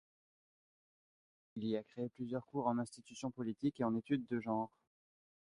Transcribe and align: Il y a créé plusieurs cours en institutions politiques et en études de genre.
Il 1.57 1.63
y 1.63 1.77
a 1.77 1.83
créé 1.83 2.09
plusieurs 2.09 2.47
cours 2.47 2.65
en 2.65 2.79
institutions 2.79 3.29
politiques 3.29 3.81
et 3.81 3.83
en 3.83 3.93
études 3.93 4.25
de 4.25 4.39
genre. 4.39 4.71